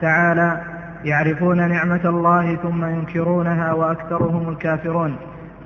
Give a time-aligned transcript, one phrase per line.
[0.00, 0.60] تعالى
[1.04, 5.16] يعرفون نعمة الله ثم ينكرونها وأكثرهم الكافرون.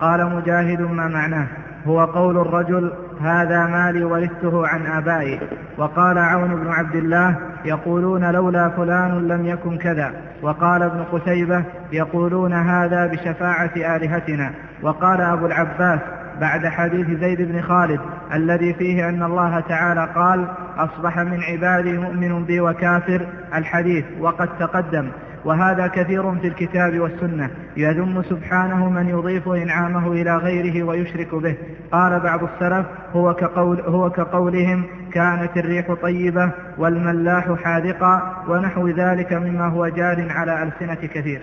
[0.00, 1.46] قال مجاهد ما معناه؟
[1.86, 5.40] هو قول الرجل هذا مالي ورثته عن آبائي.
[5.78, 10.12] وقال عون بن عبد الله يقولون لولا فلان لم يكن كذا.
[10.42, 14.50] وقال ابن قتيبة يقولون هذا بشفاعة آلهتنا.
[14.82, 16.00] وقال أبو العباس
[16.40, 18.00] بعد حديث زيد بن خالد
[18.34, 25.08] الذي فيه أن الله تعالى قال أصبح من عبادي مؤمن بي وكافر الحديث وقد تقدم.
[25.44, 27.50] وهذا كثير في الكتاب والسنة.
[27.76, 31.56] يذم سبحانه من يضيف إنعامه إلى غيره ويشرك به.
[31.92, 39.66] قال بعض السلف هو, كقول هو كقولهم كانت الريح طيبة والملاح حاذقا ونحو ذلك مما
[39.66, 41.40] هو جار على ألسنة كثير.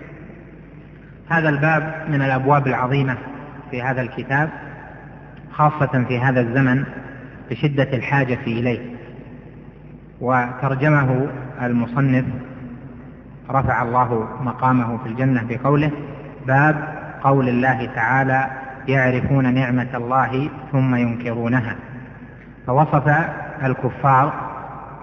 [1.28, 3.16] هذا الباب من الأبواب العظيمة
[3.70, 4.50] في هذا الكتاب.
[5.56, 6.84] خاصة في هذا الزمن
[7.50, 8.80] بشدة الحاجة إليه.
[10.20, 11.28] وترجمه
[11.62, 12.24] المصنف
[13.50, 15.90] رفع الله مقامه في الجنة بقوله
[16.46, 18.50] باب قول الله تعالى
[18.88, 21.76] يعرفون نعمة الله ثم ينكرونها.
[22.66, 23.08] فوصف
[23.64, 24.32] الكفار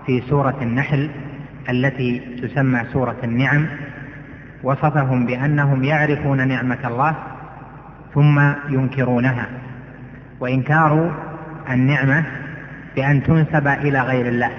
[0.06, 1.10] في سورة النحل
[1.70, 3.66] التي تسمى سورة النعم
[4.64, 7.16] وصفهم بأنهم يعرفون نعمة الله
[8.14, 8.40] ثم
[8.70, 9.48] ينكرونها.
[10.42, 11.12] وإنكار
[11.70, 12.24] النعمة
[12.96, 14.52] بأن تنسب إلى غير الله.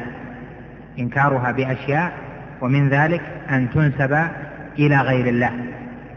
[0.98, 2.12] إنكارها بأشياء
[2.60, 4.18] ومن ذلك أن تنسب
[4.78, 5.50] إلى غير الله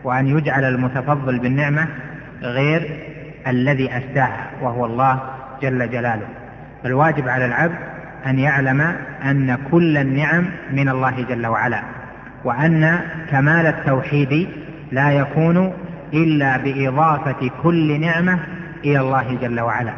[0.03, 1.87] وأن يجعل المتفضل بالنعمة
[2.41, 2.89] غير
[3.47, 5.19] الذي أسداها وهو الله
[5.61, 6.27] جل جلاله.
[6.83, 7.75] فالواجب على العبد
[8.25, 8.81] أن يعلم
[9.23, 11.81] أن كل النعم من الله جل وعلا
[12.43, 12.99] وأن
[13.31, 14.47] كمال التوحيد
[14.91, 15.73] لا يكون
[16.13, 18.39] إلا بإضافة كل نعمة
[18.85, 19.93] إلى الله جل وعلا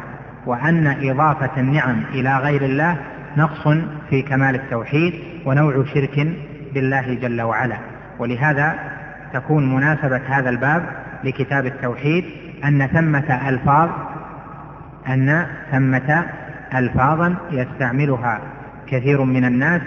[0.46, 2.96] وأن إضافة النعم إلى غير الله
[3.36, 3.68] نقص
[4.10, 5.14] في كمال التوحيد
[5.46, 6.28] ونوع شرك
[6.74, 7.76] بالله جل وعلا.
[8.18, 8.78] ولهذا
[9.32, 10.82] تكون مناسبة هذا الباب
[11.24, 12.24] لكتاب التوحيد
[12.64, 13.90] أن ثمة ألفاظ
[15.08, 16.24] أن ثمة
[16.74, 18.40] ألفاظا يستعملها
[18.86, 19.82] كثير من الناس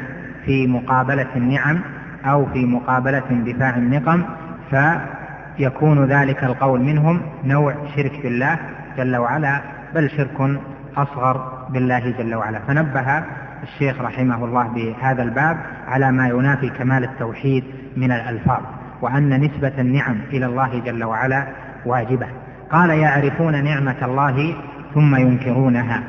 [0.45, 1.79] في مقابلة النعم
[2.25, 4.23] أو في مقابلة اندفاع النقم
[4.69, 8.59] فيكون ذلك القول منهم نوع شرك بالله
[8.97, 9.61] جل وعلا
[9.95, 10.59] بل شرك
[10.97, 12.59] أصغر بالله جل وعلا.
[12.59, 13.23] فنبه
[13.63, 15.57] الشيخ رحمه الله بهذا الباب
[15.87, 17.63] على ما ينافي كمال التوحيد
[17.97, 18.61] من الألفاظ
[19.01, 21.47] وأن نسبة النعم إلى الله جل وعلا
[21.85, 22.27] واجبة.
[22.71, 24.55] قال يعرفون نعمة الله
[24.93, 26.03] ثم ينكرونها.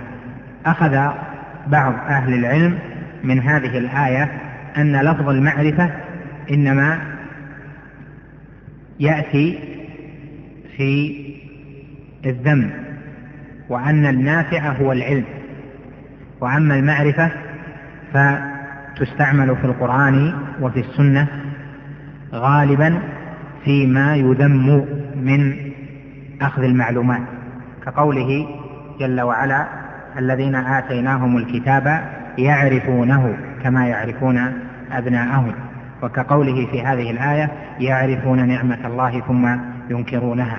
[0.66, 1.12] أخذ
[1.66, 2.78] بعض أهل العلم
[3.24, 4.28] من هذه الآية
[4.76, 5.90] أن لفظ المعرفة
[6.50, 6.98] إنما
[9.00, 9.58] يأتي
[10.76, 11.21] في
[12.26, 12.70] الذم
[13.68, 15.24] وأن النافع هو العلم.
[16.40, 17.30] وأما المعرفة
[18.12, 21.26] فتستعمل في القرآن وفي السنة
[22.34, 22.98] غالبا
[23.64, 25.54] فيما يذم من
[26.42, 27.22] أخذ المعلومات.
[27.86, 28.46] كقوله
[29.00, 29.66] جل وعلا
[30.18, 32.04] الذين آتيناهم الكتاب
[32.38, 34.52] يعرفونه كما يعرفون
[34.92, 35.52] أبناءهم.
[36.02, 37.50] وكقوله في هذه الآية
[37.80, 39.56] يعرفون نعمة الله ثم
[39.90, 40.58] ينكرونها.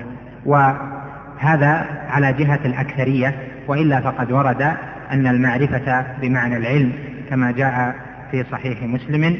[1.44, 3.34] وهذا على جهة الأكثرية
[3.68, 4.62] وإلا فقد ورد
[5.10, 6.92] أن المعرفة بمعنى العلم
[7.30, 7.94] كما جاء
[8.30, 9.36] في صحيح مسلم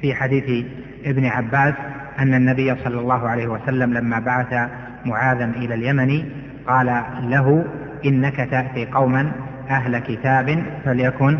[0.00, 0.66] في حديث
[1.04, 1.74] ابن عباس
[2.18, 4.70] أن النبي صلى الله عليه وسلم لما بعث
[5.04, 6.24] معاذا إلى اليمن
[6.66, 7.64] قال له
[8.04, 9.32] إنك تأتي قوما
[9.70, 11.38] أهل كتاب فليكن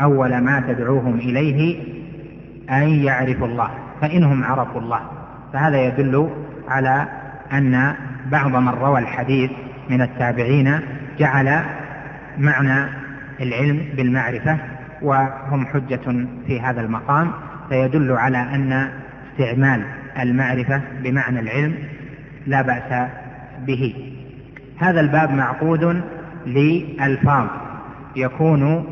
[0.00, 1.82] أول ما تدعوهم إليه
[2.70, 3.70] أن يعرفوا الله
[4.00, 5.00] فإنهم عرفوا الله.
[5.52, 6.30] فهذا يدل
[6.68, 7.06] على
[7.52, 7.94] أن
[8.26, 9.50] بعض من روى الحديث
[9.90, 10.80] من التابعين
[11.18, 11.64] جعل
[12.38, 12.90] معنى
[13.40, 14.58] العلم بالمعرفة
[15.02, 17.32] وهم حجة في هذا المقام
[17.68, 18.90] فيدل على أن
[19.32, 19.84] استعمال
[20.18, 21.74] المعرفة بمعنى العلم
[22.46, 23.08] لا بأس
[23.66, 23.94] به.
[24.78, 26.02] هذا الباب معقود
[26.46, 27.46] لألفاظ
[28.16, 28.84] يكون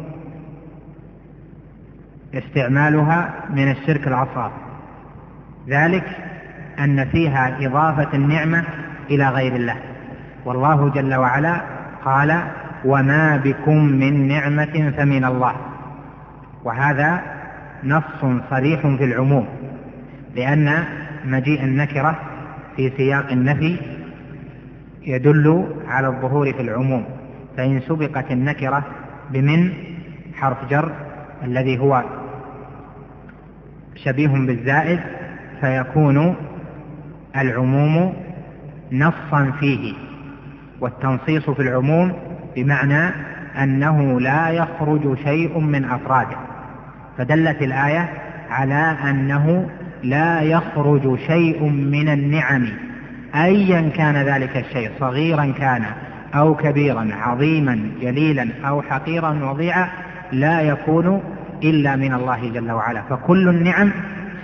[2.34, 4.52] استعمالها من الشرك الأصغر
[5.68, 6.04] ذلك
[6.78, 8.64] أن فيها إضافة النعمة
[9.14, 9.76] إلى غير الله.
[10.44, 11.60] والله جل وعلا
[12.04, 12.42] قال
[12.84, 15.54] وما بكم من نعمة فمن الله.
[16.64, 17.22] وهذا
[17.84, 19.46] نص صريح في العموم
[20.36, 20.84] لأن
[21.24, 22.18] مجيء النكرة
[22.76, 23.76] في سياق النفي
[25.02, 27.04] يدل على الظهور في العموم
[27.56, 28.84] فإن سبقت النكرة
[29.30, 29.72] بمن؟
[30.34, 30.92] حرف جر
[31.44, 32.02] الذي هو
[33.94, 35.00] شبيه بالزائد
[35.60, 36.36] فيكون
[37.36, 38.14] العموم
[38.92, 39.94] نصا فيه
[40.80, 42.12] والتنصيص في العموم
[42.56, 43.10] بمعنى
[43.62, 46.36] أنه لا يخرج شيء من أفراده
[47.18, 48.08] فدلت الآية
[48.50, 49.70] على أنه
[50.02, 52.68] لا يخرج شيء من النعم
[53.34, 55.84] أيا كان ذلك الشيء صغيرا كان
[56.34, 59.88] أو كبيرا عظيما جليلا أو حقيرا وضيعا
[60.32, 61.22] لا يكون
[61.64, 63.90] إلا من الله جل وعلا فكل النعم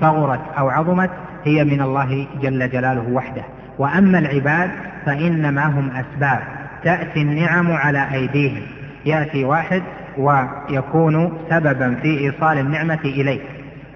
[0.00, 1.10] صغرت أو عظمت
[1.44, 3.44] هي من الله جل جلاله وحده.
[3.78, 4.70] وأما العباد
[5.06, 6.40] فإنما هم أسباب.
[6.84, 8.62] تأتي النعم على أيديهم.
[9.06, 9.82] يأتي واحد
[10.18, 13.42] ويكون سببا في إيصال النعمة إليك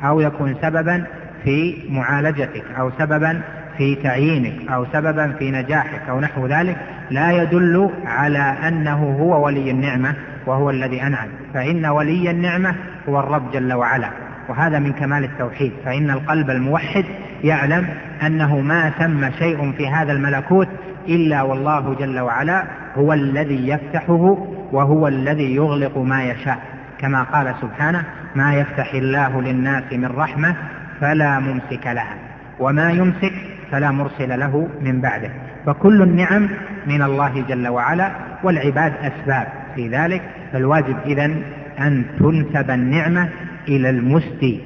[0.04, 1.04] أو يكون سببا
[1.44, 3.40] في معالجتك أو سببا
[3.78, 6.76] في تعيينك أو سببا في نجاحك أو نحو ذلك.
[7.10, 10.14] لا يدل على أنه هو ولي النعمة
[10.46, 11.28] وهو الذي أنعم.
[11.54, 12.74] فإن ولي النعمة
[13.08, 14.10] هو الرب جل وعلا
[14.48, 15.72] وهذا من كمال التوحيد.
[15.84, 17.04] فإن القلب الموحد
[17.44, 17.88] يعلم
[18.26, 20.68] أنه ما ثم شيء في هذا الملكوت
[21.08, 22.64] إلا والله جل وعلا
[22.96, 26.58] هو الذي يفتحه وهو الذي يغلق ما يشاء.
[26.98, 28.04] كما قال سبحانه
[28.34, 30.56] ما يفتح الله للناس من رحمة
[31.00, 32.16] فلا ممسك لها
[32.58, 33.32] وما يمسك
[33.70, 35.30] فلا مرسل له من بعده.
[35.66, 36.48] فكل النعم
[36.86, 38.10] من الله جل وعلا
[38.42, 40.22] والعباد أسباب في ذلك
[40.52, 41.42] فالواجب إذن
[41.78, 43.28] أن تنسب النعمة
[43.68, 44.60] إلى المسدي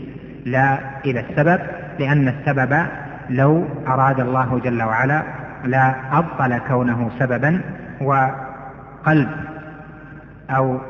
[0.44, 1.61] لا إلى السبب.
[1.98, 2.87] لأن السبب
[3.31, 5.22] لو أراد الله جل وعلا
[5.64, 7.60] لا أبطل كونه سببا
[8.00, 9.28] وقلب
[10.50, 10.81] أو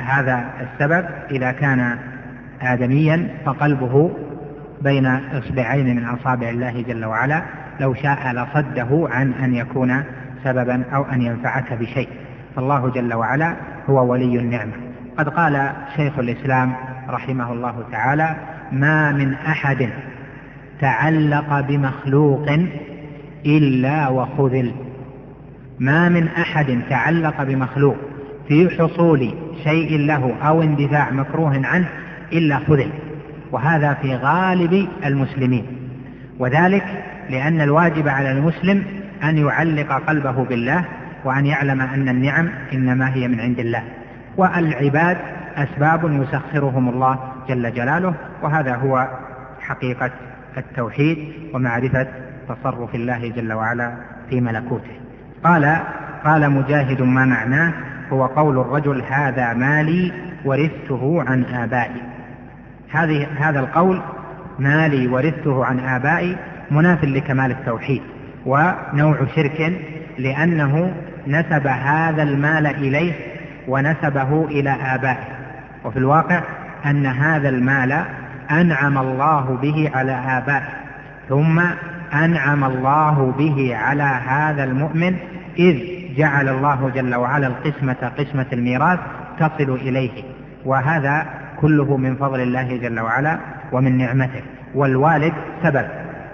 [0.00, 1.98] هذا السبب إذا كان
[2.62, 4.10] آدميا فقلبه
[4.80, 7.42] بين إصبعين من أصابع الله جل وعلا
[7.80, 10.04] لو شاء لصده عن أن يكون
[10.44, 12.08] سببا أو أن ينفعك بشيء.
[12.56, 13.54] فالله جل وعلا
[13.90, 14.72] هو ولي النعمة.
[15.18, 16.72] قد قال شيخ الإسلام
[17.08, 18.36] رحمه الله تعالى
[18.72, 19.88] ما من أحد
[20.80, 22.46] تعلق بمخلوق
[23.46, 24.72] إلا وخذل.
[25.78, 27.96] ما من أحد تعلق بمخلوق
[28.48, 29.34] في حصول
[29.64, 31.88] شيء له أو اندفاع مكروه عنه
[32.32, 32.88] إلا خذل
[33.52, 35.64] وهذا في غالب المسلمين.
[36.38, 36.84] وذلك
[37.30, 38.84] لأن الواجب على المسلم
[39.24, 40.84] أن يعلق قلبه بالله
[41.24, 43.82] وأن يعلم أن النعم إنما هي من عند الله.
[44.36, 45.16] والعباد
[45.56, 49.08] أسباب يسخرهم الله جل جلاله وهذا هو
[49.60, 50.10] حقيقة
[50.56, 52.06] التوحيد ومعرفة
[52.48, 53.92] تصرف الله جل وعلا
[54.30, 54.90] في ملكوته.
[55.44, 55.76] قال
[56.24, 57.72] قال مجاهد ما معناه؟
[58.12, 60.12] هو قول الرجل هذا مالي
[60.44, 62.02] ورثته عن آبائي.
[62.90, 64.00] هذه هذا القول
[64.58, 66.36] مالي ورثته عن آبائي
[66.70, 68.02] مناف لكمال التوحيد
[68.46, 69.72] ونوع شرك
[70.18, 70.94] لأنه
[71.26, 73.12] نسب هذا المال إليه
[73.68, 75.26] ونسبه إلى آبائه.
[75.84, 76.42] وفي الواقع
[76.86, 78.04] أن هذا المال
[78.50, 80.68] أنعم الله به على آبائه
[81.28, 81.60] ثم
[82.14, 85.16] أنعم الله به على هذا المؤمن
[85.58, 85.76] إذ
[86.16, 88.98] جعل الله جل وعلا القسمة قسمة الميراث
[89.38, 90.10] تصل إليه
[90.64, 91.26] وهذا
[91.60, 93.38] كله من فضل الله جل وعلا
[93.72, 94.42] ومن نعمته
[94.74, 95.32] والوالد
[95.62, 95.86] سبب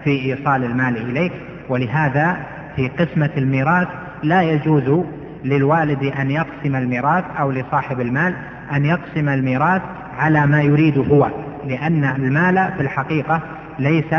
[0.05, 1.33] في إيصال المال إليك
[1.69, 2.37] ولهذا
[2.77, 3.89] في قسمة الميراث
[4.23, 5.05] لا يجوز
[5.45, 8.35] للوالد أن يقسم الميراث أو لصاحب المال
[8.73, 9.83] أن يقسم الميراث
[10.19, 11.31] على ما يريد هو
[11.67, 13.41] لأن المال في الحقيقة
[13.79, 14.15] ليس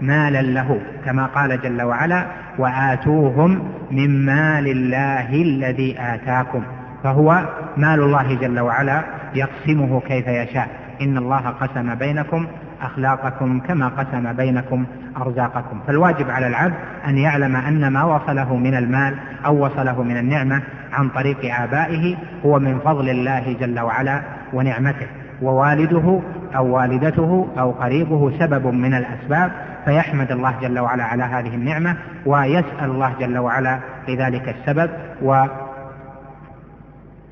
[0.00, 2.26] مالا له كما قال جل وعلا
[2.58, 6.62] وآتوهم من مال الله الذي آتاكم
[7.04, 7.44] فهو
[7.76, 9.02] مال الله جل وعلا
[9.34, 10.68] يقسمه كيف يشاء.
[11.02, 12.46] إن الله قسم بينكم
[12.82, 14.84] أخلاقكم كما قسم بينكم
[15.16, 15.80] أرزاقكم.
[15.86, 16.74] فالواجب على العبد
[17.06, 19.14] أن يعلم أن ما وصله من المال
[19.46, 20.62] أو وصله من النعمة
[20.92, 24.22] عن طريق آبائه هو من فضل الله جل وعلا
[24.52, 25.06] ونعمته.
[25.42, 26.20] ووالده
[26.56, 29.52] أو والدته أو قريبه سبب من الأسباب
[29.84, 33.78] فيحمد الله جل وعلا على هذه النعمة ويسأل الله جل وعلا
[34.08, 34.90] لذلك السبب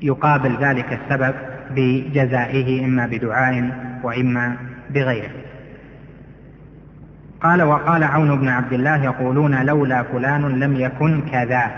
[0.01, 1.35] ويقابل ذلك السبب
[1.71, 3.71] بجزائه إما بدعاء
[4.03, 4.55] وإما
[4.89, 5.31] بغيره.
[7.41, 11.71] قال وقال عون بن عبد الله يقولون لولا فلان لم يكن كذا.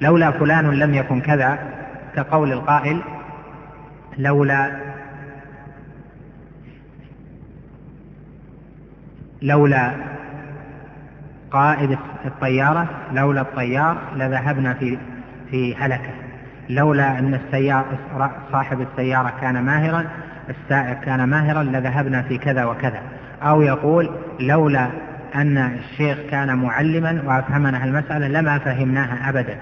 [0.00, 1.58] لولا فلان لم يكن كذا
[2.16, 3.02] كقول القائل
[4.18, 4.70] لولا
[9.42, 9.92] لولا
[11.50, 14.98] قائد الطيارة لولا الطيار لذهبنا في
[15.50, 16.10] في هلكة.
[16.68, 17.98] لولا أن السيارة
[18.52, 20.04] صاحب السيارة كان ماهرا
[20.50, 23.00] السائق كان ماهرا لذهبنا في كذا وكذا.
[23.42, 24.88] أو يقول لولا
[25.34, 29.56] أن الشيخ كان معلما وأفهمنا المسألة لما فهمناها أبدا.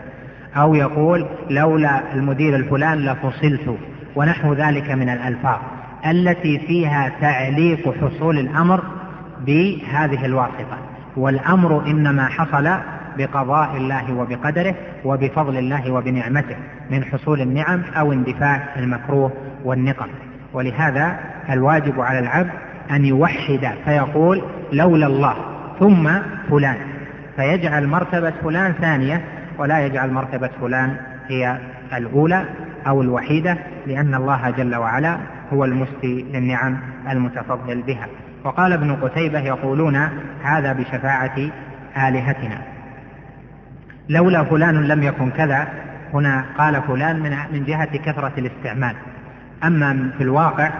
[0.56, 3.76] أو يقول لولا المدير الفلان لفصلت
[4.16, 5.58] ونحو ذلك من الألفاظ.
[6.06, 8.99] التي فيها تعليق حصول الأمر
[9.46, 10.78] بهذه الواسطة
[11.16, 12.70] والأمر إنما حصل
[13.18, 16.56] بقضاء الله وبقدره وبفضل الله وبنعمته
[16.90, 19.32] من حصول النعم أو اندفاع المكروه
[19.64, 20.06] والنقم.
[20.52, 21.16] ولهذا
[21.50, 22.50] الواجب على العبد
[22.90, 24.42] أن يوحد فيقول
[24.72, 25.34] لولا الله
[25.80, 26.10] ثم
[26.50, 26.76] فلان.
[27.36, 29.24] فيجعل مرتبة فلان ثانية
[29.58, 30.96] ولا يجعل مرتبة فلان
[31.28, 31.58] هي
[31.96, 32.44] الأولى
[32.86, 35.16] أو الوحيدة لأن الله جل وعلا
[35.52, 36.76] هو المسدي للنعم
[37.10, 38.06] المتفضل بها.
[38.44, 39.96] وقال ابن قتيبة يقولون
[40.42, 41.36] هذا بشفاعة
[41.96, 42.58] آلهتنا.
[44.08, 45.68] لولا فلان لم يكن كذا
[46.14, 48.94] هنا قال فلان من من جهة كثرة الاستعمال.
[49.64, 50.70] أما في الواقع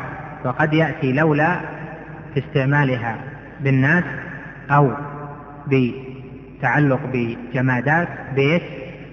[0.45, 1.61] فقد يأتي لولا
[2.35, 3.17] في استعمالها
[3.61, 4.05] بالناس
[4.71, 4.91] أو
[5.67, 8.63] بتعلق بجمادات بيت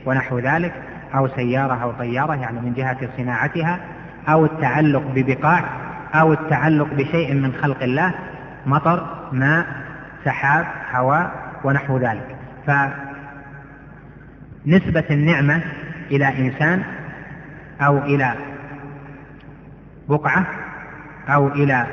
[0.05, 0.73] ونحو ذلك
[1.15, 3.79] أو سيارة أو طيارة يعني من جهة صناعتها
[4.29, 5.63] أو التعلق ببقاع
[6.13, 8.13] أو التعلق بشيء من خلق الله.
[8.67, 9.67] مطر ماء
[10.25, 11.31] سحاب هواء
[11.63, 12.35] ونحو ذلك.
[14.65, 15.61] فنسبة النعمة
[16.11, 16.83] إلى إنسان
[17.81, 18.35] أو إلى
[20.09, 20.45] بقعة
[21.29, 21.87] أو إلى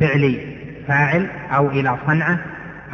[0.00, 0.54] فعل
[0.88, 2.38] فاعل أو إلى صنعة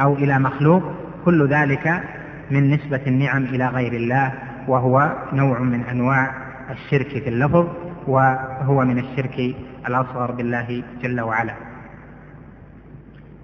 [0.01, 0.83] أو إلى مخلوق
[1.25, 2.03] كل ذلك
[2.51, 4.33] من نسبة النعم إلى غير الله
[4.67, 6.31] وهو نوع من أنواع
[6.69, 7.67] الشرك في اللفظ.
[8.07, 9.55] وهو من الشرك
[9.87, 11.53] الأصغر بالله جل وعلا.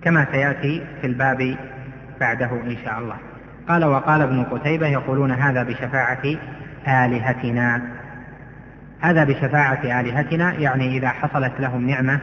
[0.02, 1.58] كما سيأتي في الباب
[2.20, 3.16] بعده إن شاء الله.
[3.70, 6.24] قال وقال ابن قتيبة يقولون هذا بشفاعة
[6.88, 7.82] آلهتنا.
[9.02, 12.20] هذا بشفاعة آلهتنا يعني إذا حصلت لهم نعمة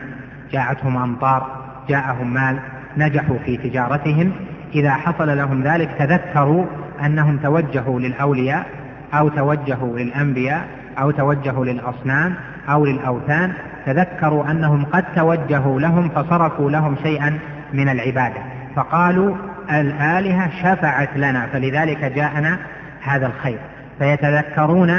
[0.52, 2.60] جاءتهم أمطار جاءهم مال
[2.96, 4.32] نجحوا في تجارتهم.
[4.74, 6.66] إذا حصل لهم ذلك تذكروا
[7.04, 8.66] أنهم توجهوا للأولياء
[9.14, 12.34] أو توجهوا للأنبياء أو توجهوا للأصنام
[12.68, 13.52] أو للأوثان
[13.86, 17.38] تذكروا أنهم قد توجهوا لهم فصرفوا لهم شيئا
[17.72, 18.40] من العبادة.
[18.76, 19.36] فقالوا
[19.70, 22.58] الآلهة شفعت لنا فلذلك جاءنا
[23.02, 23.58] هذا الخير.
[23.98, 24.90] فيتذكرون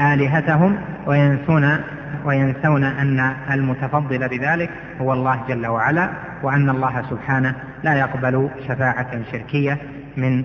[0.00, 0.76] آلهتهم
[1.06, 1.78] وينسون
[2.24, 6.10] وينسون أن المتفضل بذلك هو الله جل وعلا
[6.42, 9.78] وأن الله سبحانه لا يقبل شفاعة شركية
[10.16, 10.44] من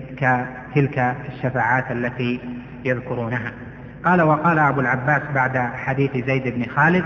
[0.74, 2.40] تلك الشفاعات التي
[2.84, 3.52] يذكرونها.
[4.04, 7.04] قال وقال أبو العباس بعد حديث زيد بن خالد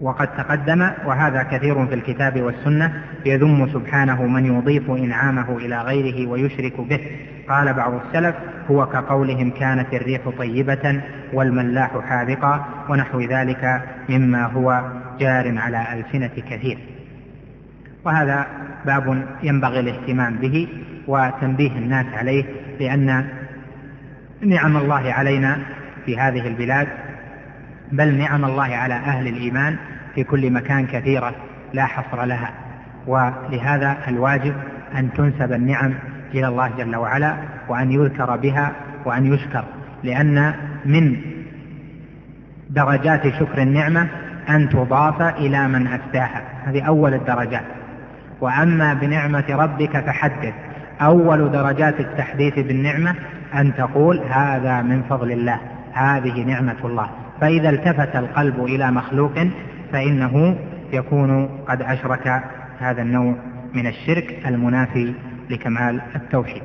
[0.00, 6.80] وقد تقدم وهذا كثير في الكتاب والسنة يذم سبحانه من يضيف إنعامه إلى غيره ويشرك
[6.80, 7.00] به.
[7.48, 8.36] قال بعض السلف
[8.70, 11.02] هو كقولهم كانت الريح طيبة
[11.32, 14.82] والملاح حاذقا ونحو ذلك مما هو
[15.20, 16.78] جار على ألسنة كثير.
[18.04, 18.46] وهذا
[18.86, 20.68] باب ينبغي الاهتمام به
[21.06, 22.44] وتنبيه الناس عليه
[22.80, 23.26] لأن
[24.40, 25.58] نعم الله علينا
[26.06, 26.88] في هذه البلاد
[27.92, 29.76] بل نعم الله على أهل الإيمان
[30.14, 31.34] في كل مكان كثيرة
[31.72, 32.50] لا حصر لها.
[33.06, 34.54] ولهذا الواجب
[34.94, 35.94] أن تنسب النعم
[36.34, 37.36] إلى الله جل وعلا
[37.68, 38.72] وأن يذكر بها
[39.04, 39.64] وأن يشكر.
[40.02, 41.16] لأن من
[42.70, 44.08] درجات شكر النعمة
[44.48, 47.64] أن تضاف إلى من أسداها هذه أول الدرجات.
[48.40, 50.54] وأما بنعمة ربك فحدث
[51.00, 53.14] أول درجات التحديث بالنعمة
[53.56, 55.60] أن تقول هذا من فضل الله
[55.92, 57.08] هذه نعمة الله.
[57.40, 59.48] فإذا التفت القلب إلى مخلوق
[59.92, 60.58] فإنه
[60.92, 62.42] يكون قد أشرك
[62.78, 63.34] هذا النوع
[63.74, 65.14] من الشرك المنافي
[65.50, 66.62] لكمال التوحيد.